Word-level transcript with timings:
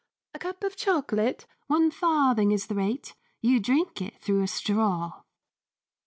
"_A 0.35 0.39
cup 0.39 0.63
of 0.63 0.75
chocolate, 0.75 1.45
One 1.67 1.91
farthing 1.91 2.51
is 2.51 2.65
the 2.65 2.73
rate, 2.73 3.13
You 3.39 3.59
drink 3.59 4.01
it 4.01 4.17
through 4.19 4.41
a 4.41 4.47
straw. 4.47 5.21